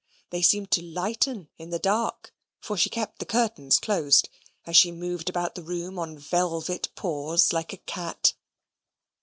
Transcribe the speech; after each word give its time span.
They 0.31 0.41
seemed 0.41 0.71
to 0.71 0.81
lighten 0.81 1.49
in 1.59 1.69
the 1.69 1.77
dark 1.77 2.33
(for 2.59 2.75
she 2.75 2.89
kept 2.89 3.19
the 3.19 3.25
curtains 3.27 3.77
closed) 3.77 4.29
as 4.65 4.75
she 4.75 4.91
moved 4.91 5.29
about 5.29 5.53
the 5.53 5.61
room 5.61 5.99
on 5.99 6.17
velvet 6.17 6.89
paws 6.95 7.53
like 7.53 7.71
a 7.71 7.77
cat. 7.77 8.33